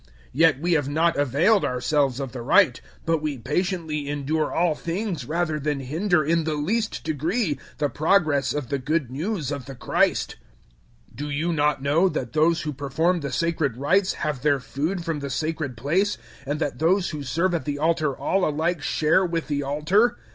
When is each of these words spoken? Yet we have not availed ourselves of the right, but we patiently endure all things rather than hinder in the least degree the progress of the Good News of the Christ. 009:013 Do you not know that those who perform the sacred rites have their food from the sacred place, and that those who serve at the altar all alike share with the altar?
Yet 0.33 0.59
we 0.59 0.71
have 0.73 0.89
not 0.89 1.15
availed 1.15 1.63
ourselves 1.63 2.19
of 2.19 2.31
the 2.31 2.41
right, 2.41 2.81
but 3.05 3.21
we 3.21 3.37
patiently 3.37 4.09
endure 4.09 4.51
all 4.51 4.73
things 4.73 5.25
rather 5.25 5.59
than 5.59 5.79
hinder 5.79 6.25
in 6.25 6.43
the 6.43 6.55
least 6.55 7.03
degree 7.03 7.59
the 7.77 7.87
progress 7.87 8.51
of 8.51 8.69
the 8.69 8.79
Good 8.79 9.11
News 9.11 9.51
of 9.51 9.67
the 9.67 9.75
Christ. 9.75 10.37
009:013 11.11 11.17
Do 11.17 11.29
you 11.29 11.53
not 11.53 11.83
know 11.83 12.09
that 12.09 12.33
those 12.33 12.63
who 12.63 12.73
perform 12.73 13.19
the 13.19 13.31
sacred 13.31 13.77
rites 13.77 14.13
have 14.13 14.41
their 14.41 14.59
food 14.59 15.05
from 15.05 15.19
the 15.19 15.29
sacred 15.29 15.77
place, 15.77 16.17
and 16.47 16.59
that 16.59 16.79
those 16.79 17.11
who 17.11 17.21
serve 17.21 17.53
at 17.53 17.65
the 17.65 17.77
altar 17.77 18.17
all 18.17 18.43
alike 18.49 18.81
share 18.81 19.23
with 19.23 19.49
the 19.49 19.61
altar? 19.61 20.17